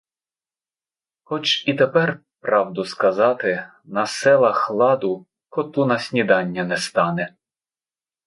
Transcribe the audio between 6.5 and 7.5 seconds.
не стане.